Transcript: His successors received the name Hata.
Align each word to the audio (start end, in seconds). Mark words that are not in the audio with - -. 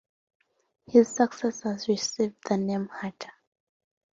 His 0.87 1.09
successors 1.15 1.87
received 1.87 2.37
the 2.49 2.57
name 2.57 2.87
Hata. 2.91 3.31